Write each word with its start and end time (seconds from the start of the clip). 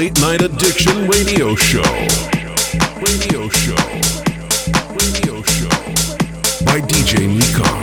Late 0.00 0.18
Night 0.22 0.40
Addiction 0.40 1.06
Radio 1.08 1.54
Show. 1.54 1.82
Radio 3.04 3.50
Show. 3.50 3.76
Radio 4.96 5.42
Show. 5.42 6.64
By 6.64 6.80
DJ 6.80 7.28
Nicox. 7.28 7.79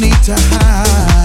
need 0.00 0.22
to 0.24 0.34
hide. 0.36 1.21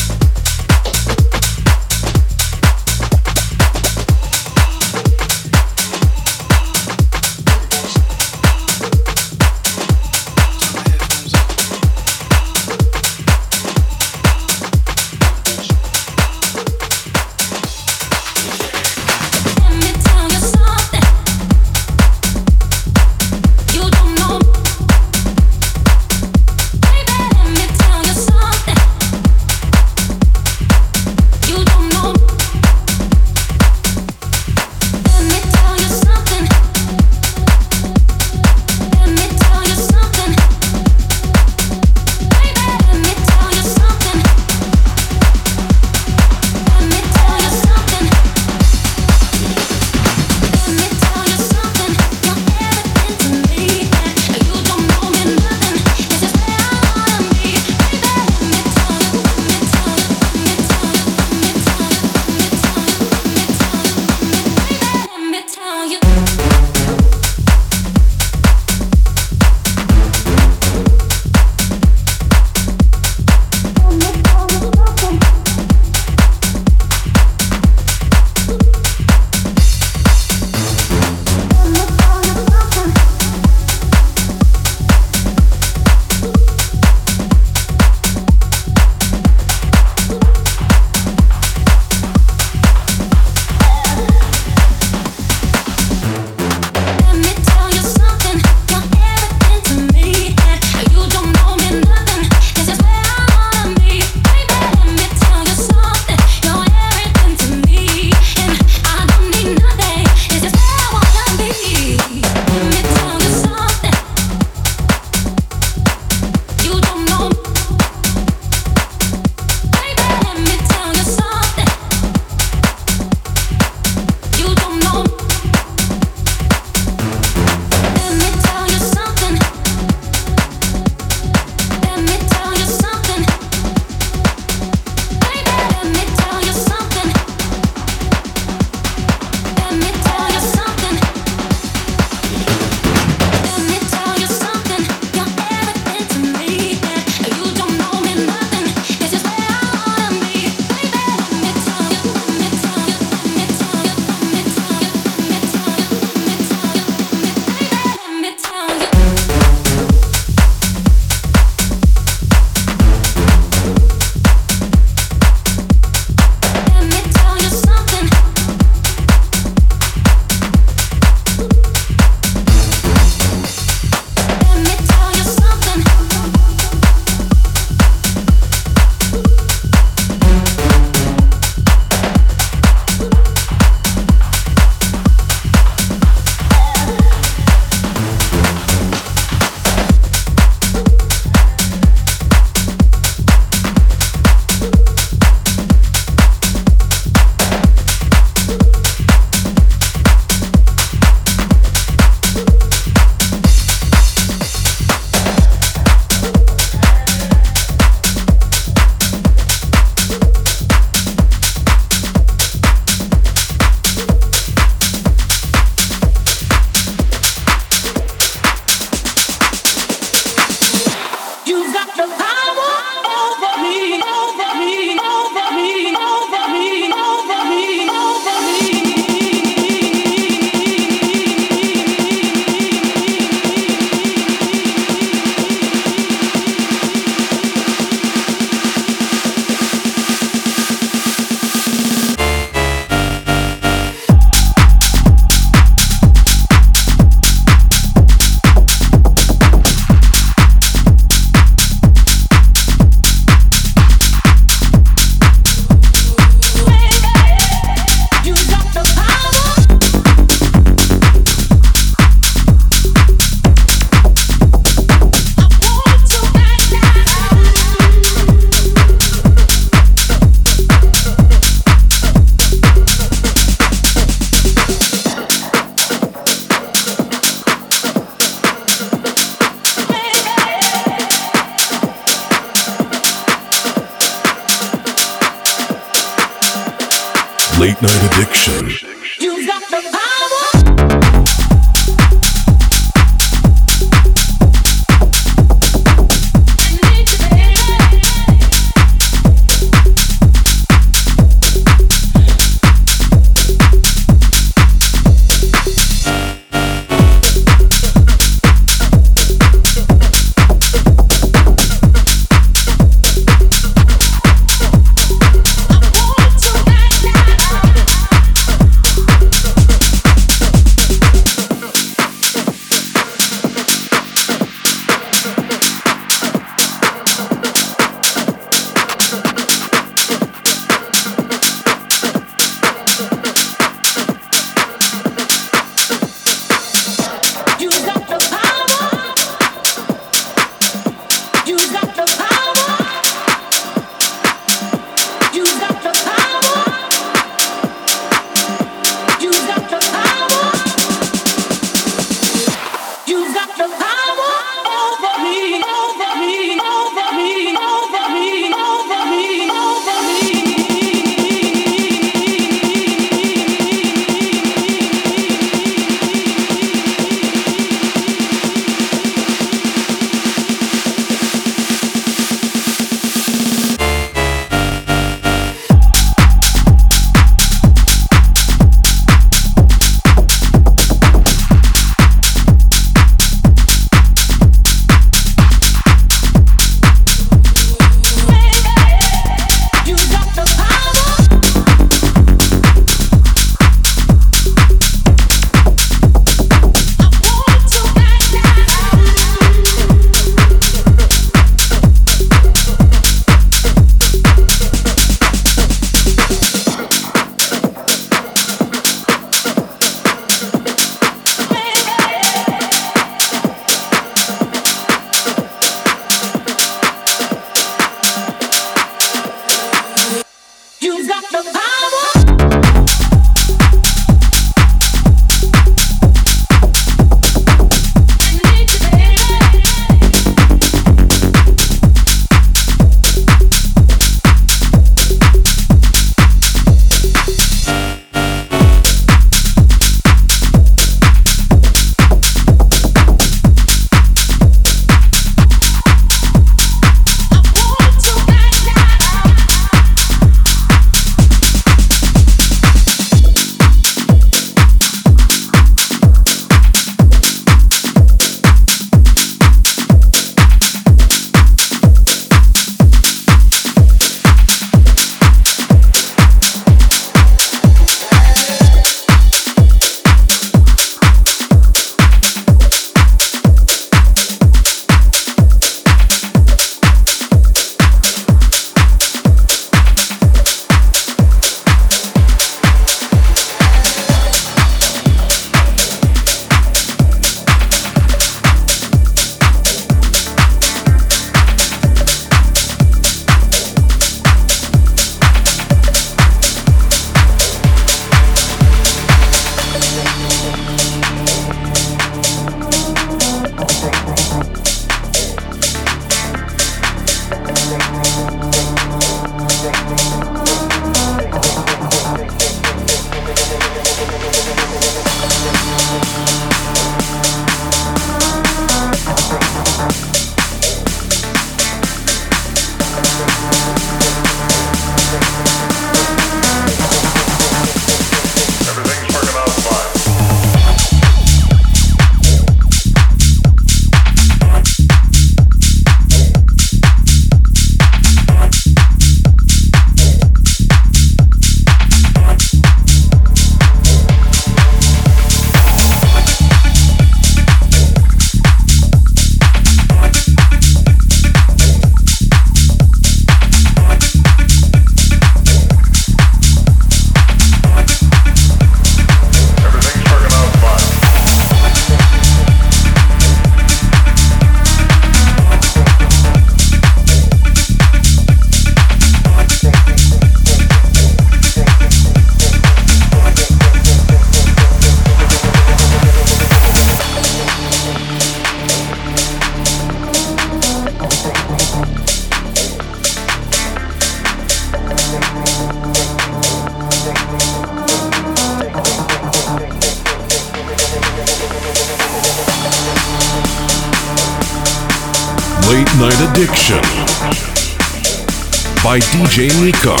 DJ 599.71 600.00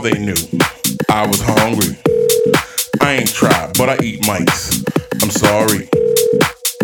they 0.00 0.18
knew, 0.18 0.36
I 1.10 1.26
was 1.26 1.40
hungry. 1.42 1.96
I 3.02 3.20
ain't 3.20 3.28
tried, 3.28 3.76
but 3.76 3.90
I 3.90 4.02
eat 4.02 4.22
mics. 4.22 4.80
I'm 5.22 5.30
sorry. 5.30 5.88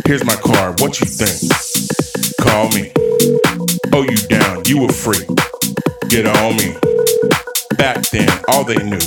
Here's 0.05 0.25
my 0.25 0.35
card, 0.37 0.81
what 0.81 1.01
you 1.01 1.07
think? 1.07 1.41
Call 2.41 2.69
me. 2.77 2.93
Oh, 3.93 4.03
you 4.03 4.17
down, 4.29 4.65
you 4.67 4.83
were 4.83 4.93
free. 4.93 5.25
Get 6.09 6.27
on 6.27 6.57
me. 6.57 6.77
Back 7.79 8.05
then, 8.11 8.29
all 8.49 8.65
they 8.65 8.77
knew, 8.85 9.01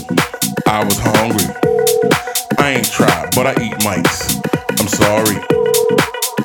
I 0.66 0.84
was 0.84 0.98
hungry. 0.98 1.46
I 2.58 2.72
ain't 2.72 2.92
tried, 2.92 3.30
but 3.36 3.46
I 3.46 3.54
eat 3.62 3.78
mics. 3.86 4.42
I'm 4.80 4.88
sorry. 4.88 5.38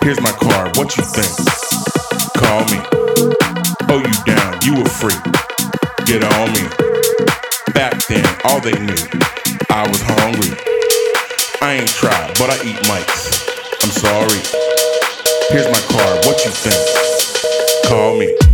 Here's 0.02 0.20
my 0.20 0.32
card, 0.32 0.76
what 0.76 0.96
you 0.98 1.04
think? 1.04 1.32
Call 2.36 2.60
me. 2.68 2.80
Oh, 3.88 4.04
you 4.04 4.34
down, 4.34 4.60
you 4.62 4.74
were 4.76 4.88
free. 4.88 5.16
Get 6.04 6.22
on 6.22 6.52
me. 6.52 6.53
All 8.10 8.60
they 8.60 8.72
knew, 8.72 8.94
I 9.70 9.88
was 9.88 10.02
hungry. 10.04 10.54
I 11.62 11.76
ain't 11.80 11.88
tried, 11.88 12.34
but 12.38 12.50
I 12.50 12.56
eat 12.62 12.76
mics. 12.84 13.48
I'm 13.82 13.90
sorry. 13.90 14.40
Here's 15.48 15.72
my 15.72 15.80
card, 15.88 16.26
what 16.26 16.44
you 16.44 16.50
think? 16.50 17.88
Call 17.88 18.18
me. 18.18 18.53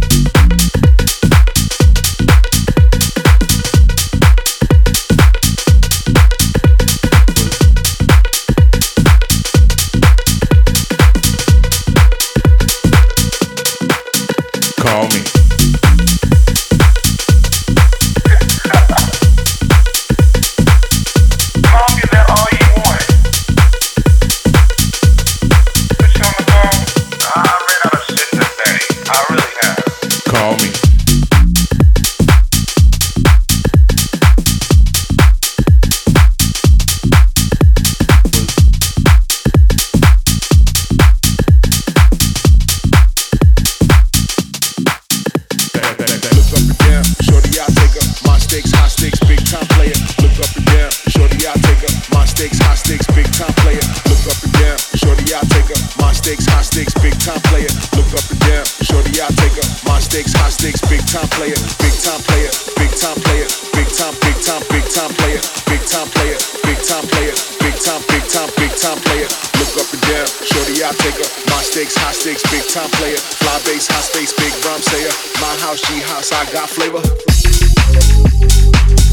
Shorty, 70.45 70.85
I 70.85 70.93
take 71.03 71.19
her. 71.19 71.29
My 71.51 71.63
stakes, 71.63 71.97
high 71.97 72.13
stakes, 72.13 72.43
big 72.51 72.65
time 72.69 72.91
player. 72.97 73.17
Fly 73.17 73.59
base, 73.65 73.87
high 73.87 74.01
space, 74.01 74.33
big 74.33 74.53
rhyme 74.65 74.81
sayer. 74.81 75.13
My 75.41 75.55
house, 75.61 75.81
G 75.83 76.01
house, 76.01 76.33
I 76.33 76.45
got 76.53 76.69
flavor. 76.71 77.03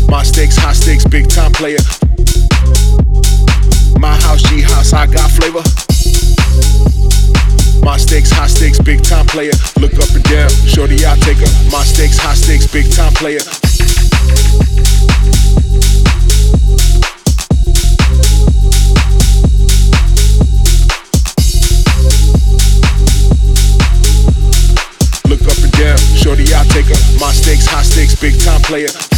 My 0.09 0.23
stakes, 0.23 0.57
high 0.57 0.73
stakes, 0.73 1.05
big 1.05 1.29
time 1.29 1.51
player. 1.51 1.81
My 3.99 4.15
house, 4.21 4.41
G 4.43 4.61
house, 4.61 4.93
I 4.93 5.07
got 5.07 5.29
flavor. 5.31 5.63
My 7.83 7.97
stakes, 7.97 8.31
high 8.31 8.47
stakes, 8.47 8.79
big 8.79 9.03
time 9.03 9.25
player. 9.25 9.53
Look 9.79 9.93
up 9.95 10.09
and 10.13 10.23
down, 10.23 10.49
shorty, 10.65 11.05
I 11.05 11.15
take 11.19 11.37
her. 11.37 11.51
My 11.71 11.83
stakes, 11.83 12.17
high 12.17 12.35
stakes, 12.35 12.67
big 12.67 12.91
time 12.93 13.13
player. 13.13 13.41
Time 28.39 28.61
player. 28.61 29.16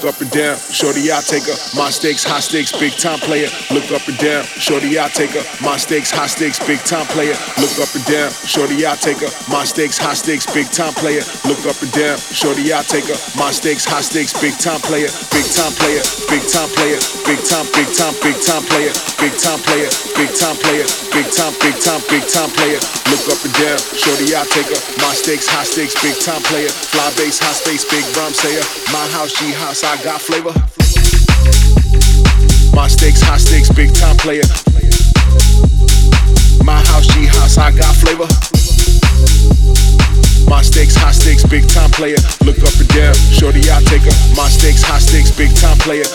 Look 0.00 0.14
up 0.14 0.22
and 0.22 0.30
down, 0.30 0.56
shorty, 0.56 1.12
I 1.12 1.20
take 1.20 1.44
her. 1.44 1.52
My 1.76 1.92
stakes, 1.92 2.24
high 2.24 2.40
stakes, 2.40 2.72
big 2.72 2.96
time 2.96 3.20
player. 3.20 3.52
Look 3.68 3.92
up 3.92 4.00
and 4.08 4.16
down, 4.16 4.44
shorty, 4.56 4.96
I 4.96 5.12
take 5.12 5.36
her. 5.36 5.44
My 5.60 5.76
stakes, 5.76 6.08
high 6.08 6.24
stakes, 6.24 6.56
big 6.56 6.80
time 6.88 7.04
player. 7.12 7.36
Look 7.60 7.76
up 7.76 7.92
and 7.92 8.04
down, 8.08 8.32
shorty, 8.48 8.80
I 8.88 8.96
take 8.96 9.20
her. 9.20 9.28
My 9.52 9.68
stakes, 9.68 10.00
high 10.00 10.16
stakes, 10.16 10.48
big 10.48 10.72
time 10.72 10.96
player. 10.96 11.20
Look 11.44 11.68
up 11.68 11.76
and 11.84 11.92
down, 11.92 12.16
shorty, 12.16 12.72
I 12.72 12.80
take 12.80 13.12
her. 13.12 13.18
My 13.36 13.52
stakes, 13.52 13.84
high 13.84 14.00
stakes, 14.00 14.32
big 14.40 14.56
time 14.56 14.80
player. 14.80 15.12
Big 15.36 15.44
time 15.52 15.76
player, 15.76 16.00
big 16.32 16.48
time 16.48 16.72
player, 16.72 16.96
big 17.28 17.44
time, 17.44 17.68
big 17.76 17.88
time, 17.92 18.16
big 18.24 18.40
time 18.40 18.64
player. 18.72 18.96
Big 19.20 19.36
time 19.36 19.60
player, 19.68 19.90
big 20.16 20.32
time 20.32 20.56
player, 20.64 20.88
big 21.12 21.28
time, 21.28 21.52
big 21.60 21.76
time, 21.76 22.00
big 22.08 22.24
time 22.24 22.48
player. 22.56 22.80
Look 23.12 23.28
up 23.28 23.40
and 23.44 23.52
down, 23.52 23.76
shorty, 24.00 24.32
I 24.32 24.48
take 24.48 24.72
her. 24.72 24.80
My 25.04 25.12
stakes, 25.12 25.44
high 25.44 25.68
stakes, 25.68 25.92
big 26.00 26.16
time 26.24 26.40
player. 26.48 26.72
Fly 26.72 27.04
base, 27.20 27.36
high 27.36 27.52
space, 27.52 27.84
big 27.84 28.00
rhyme 28.16 28.32
sayer. 28.32 28.64
My 28.96 29.04
house, 29.12 29.36
G 29.36 29.52
house, 29.52 29.84
got 30.04 30.20
flavor. 30.20 30.52
My 32.76 32.86
stakes, 32.86 33.20
high 33.20 33.38
stakes, 33.38 33.68
big 33.70 33.92
time 33.92 34.16
player. 34.16 34.46
My 36.64 36.78
house, 36.86 37.06
G 37.08 37.26
house, 37.26 37.58
I 37.58 37.72
got 37.72 37.94
flavor. 37.96 38.28
My 40.48 40.62
stakes, 40.62 40.94
high 40.94 41.10
stakes, 41.10 41.44
big 41.44 41.68
time 41.68 41.90
player. 41.90 42.18
Look 42.44 42.58
up 42.62 42.74
and 42.78 42.88
down, 42.94 43.14
shorty, 43.14 43.66
I 43.70 43.82
take 43.84 44.02
her. 44.02 44.14
My 44.36 44.48
stakes, 44.48 44.82
high 44.82 45.00
stakes, 45.00 45.30
big 45.30 45.54
time 45.56 45.78
player. 45.78 46.06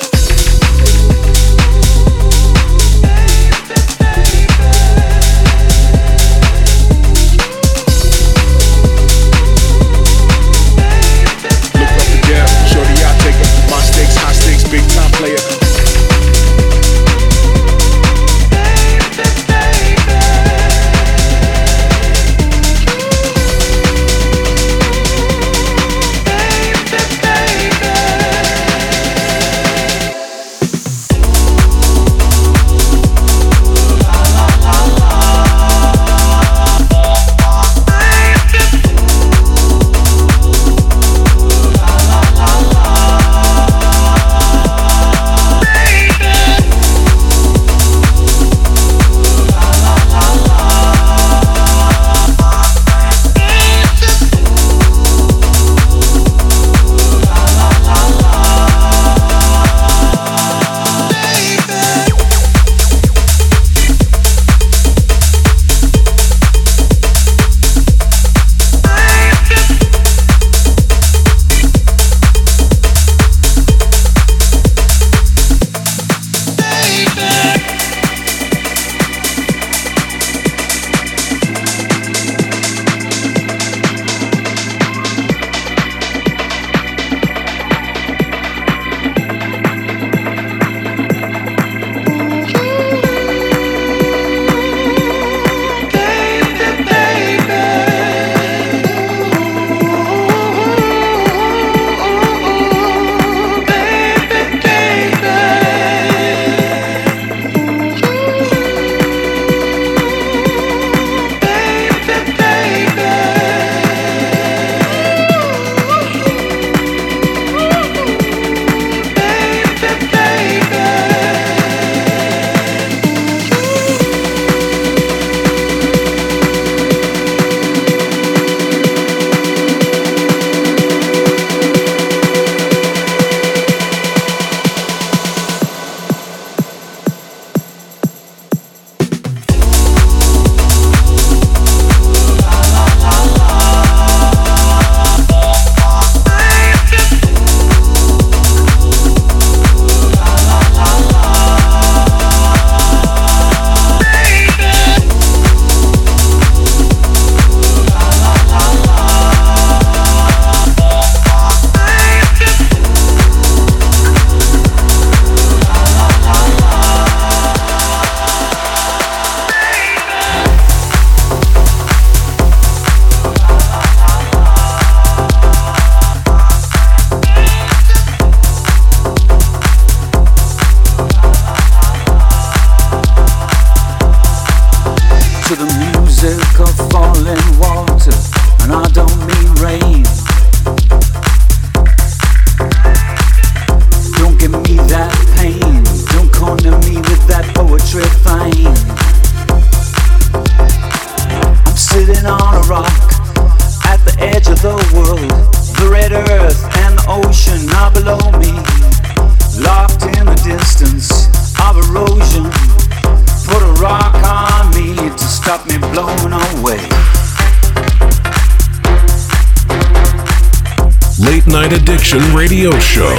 Radio 222.33 222.71
Show. 222.79 223.15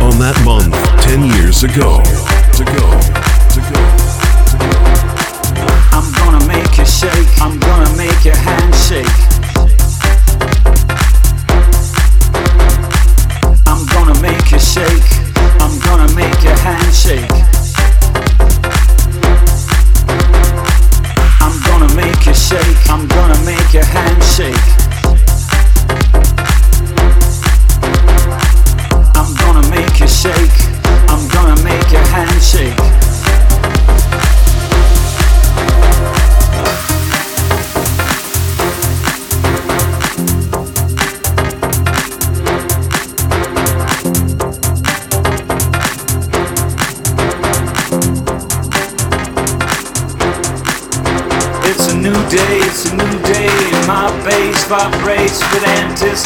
On 0.00 0.18
that 0.18 0.40
month, 0.44 0.74
10 1.02 1.24
years 1.36 1.64
ago. 1.64 2.13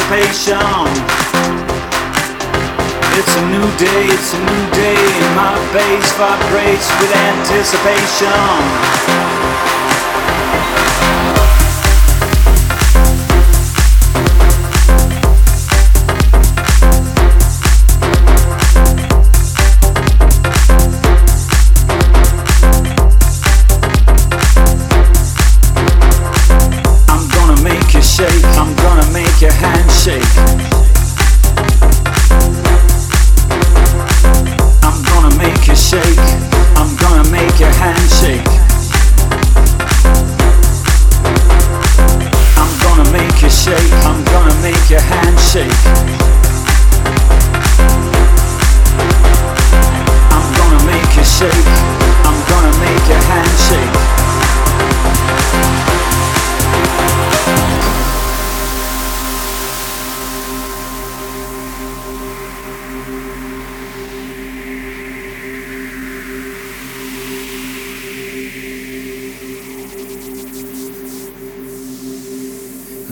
anticipation. 0.09 0.57
It's 3.19 3.35
a 3.37 3.43
new 3.51 3.67
day, 3.77 4.07
it's 4.07 4.33
a 4.33 4.39
new 4.39 4.71
day, 4.73 4.97
and 4.97 5.37
my 5.37 5.55
bass 5.73 6.13
vibrates 6.17 6.89
with 7.01 7.13
anticipation. 7.15 9.48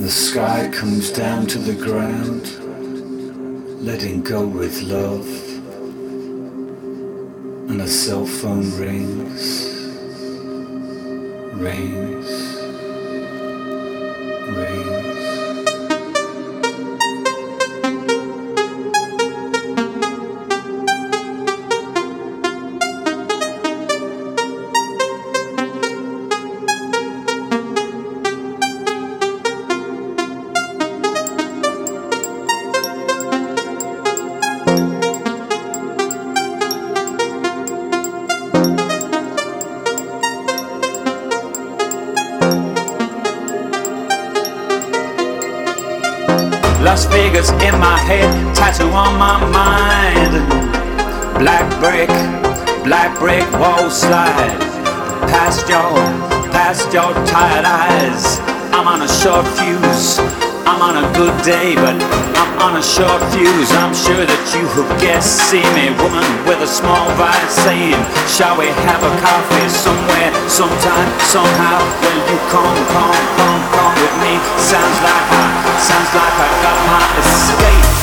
the 0.06 0.12
sky 0.12 0.70
comes 0.72 1.10
down 1.10 1.48
to 1.48 1.58
the 1.58 1.74
ground, 1.74 2.44
letting 3.84 4.22
go 4.22 4.46
with 4.46 4.80
love, 4.82 5.26
and 7.68 7.80
a 7.80 7.88
cell 7.88 8.24
phone 8.24 8.70
rings, 8.78 9.66
rings. 11.60 12.45
see 65.26 65.66
me 65.74 65.90
woman 65.98 66.22
with 66.46 66.62
a 66.62 66.66
small 66.66 67.10
vice 67.18 67.54
saying, 67.66 67.98
Shall 68.30 68.56
we 68.58 68.68
have 68.86 69.02
a 69.02 69.12
coffee 69.18 69.68
somewhere, 69.68 70.30
sometime, 70.48 71.10
somehow? 71.26 71.82
Will 72.00 72.22
you 72.30 72.38
come, 72.54 72.78
come, 72.94 73.20
come, 73.34 73.62
come 73.74 73.94
with 73.98 74.16
me? 74.22 74.38
Sounds 74.62 74.98
like 75.02 75.26
I, 75.34 75.46
sounds 75.82 76.12
like 76.14 76.36
I 76.38 76.48
got 76.62 76.78
my 76.86 77.02
escape. 77.18 77.95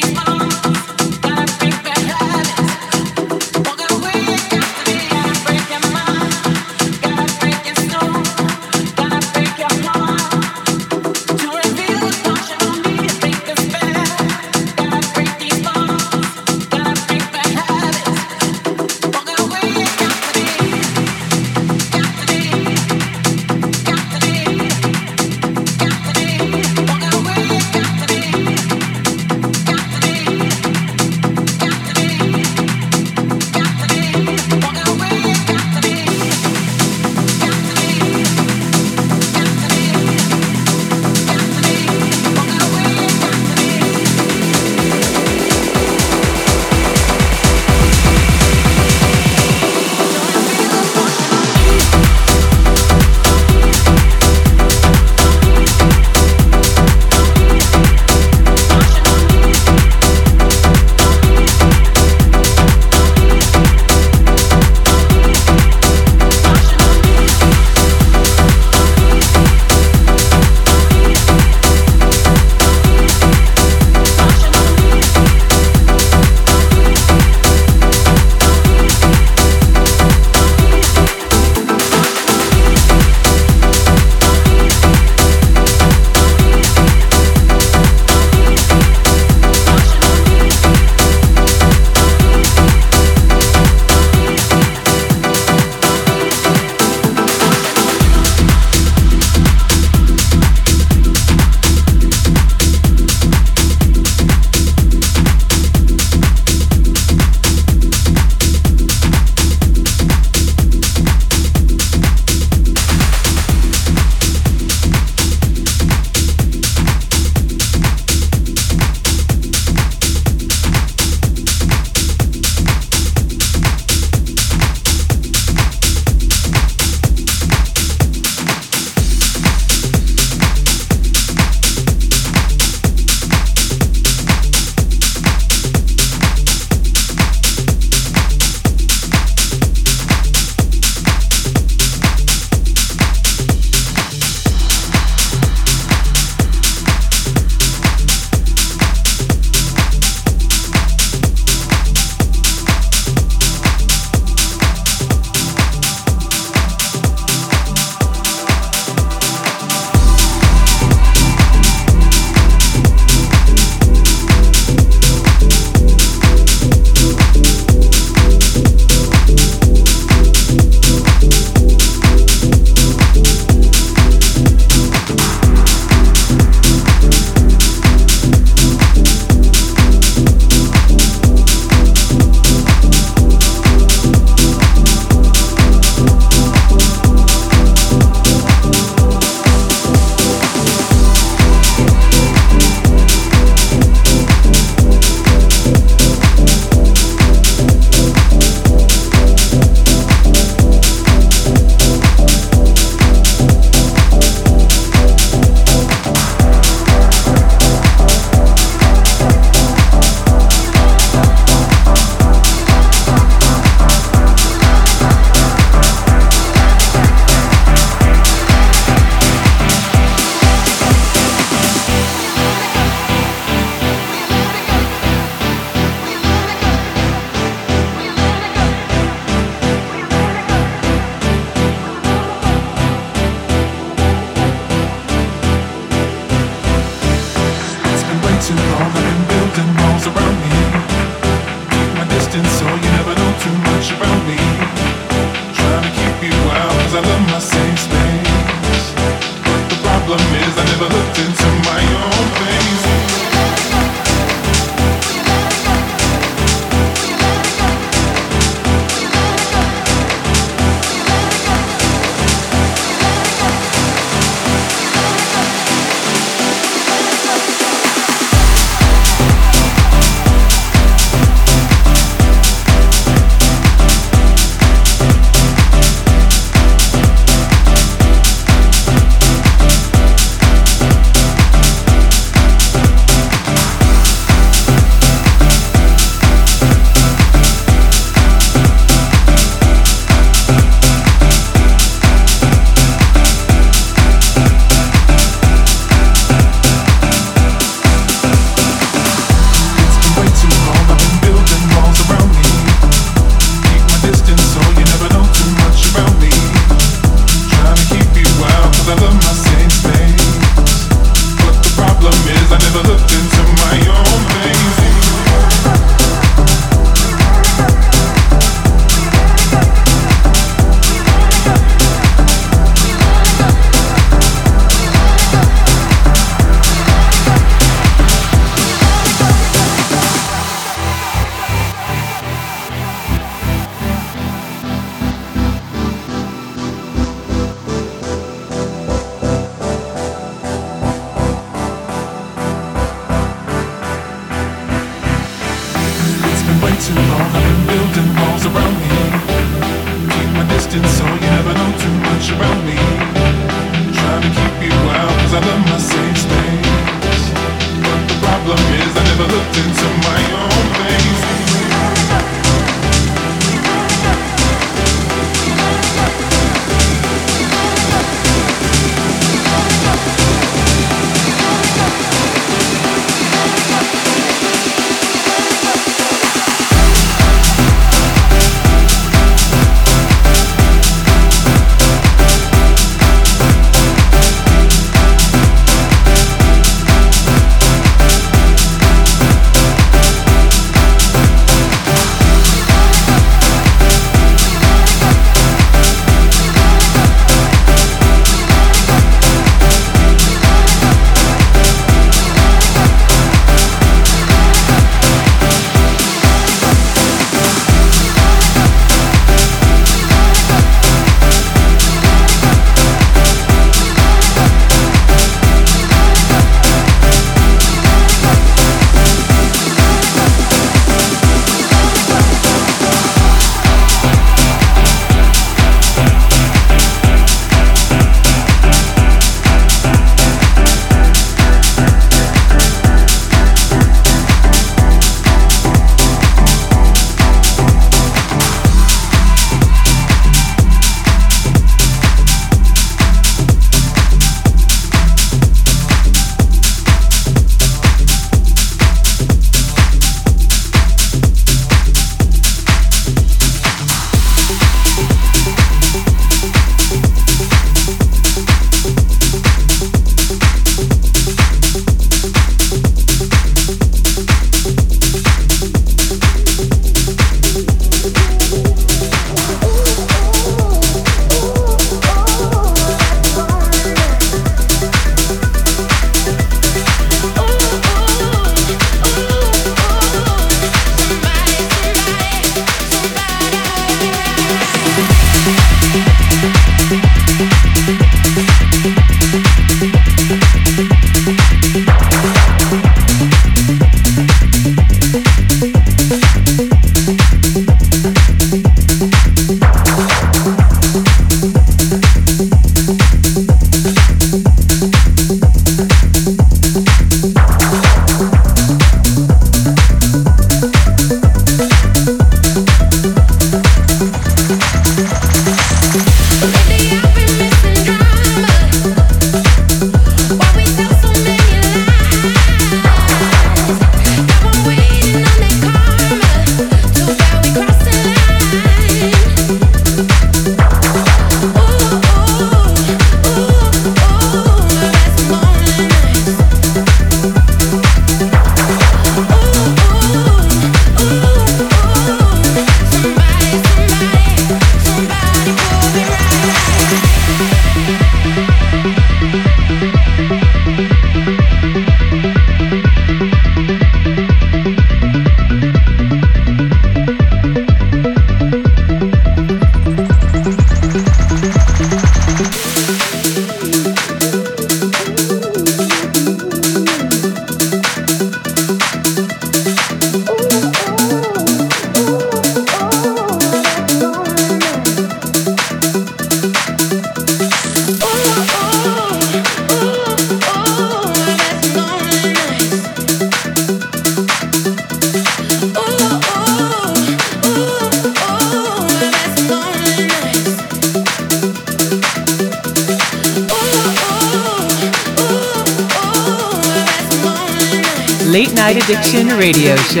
Show 599.94 600.00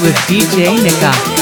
with 0.00 0.16
DJ 0.28 0.82
Nicox. 0.82 1.35